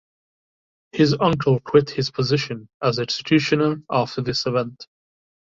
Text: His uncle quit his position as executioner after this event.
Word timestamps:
His 0.93 1.13
uncle 1.21 1.59
quit 1.59 1.91
his 1.91 2.09
position 2.09 2.67
as 2.81 2.97
executioner 2.97 3.83
after 3.91 4.23
this 4.23 4.47
event. 4.47 4.87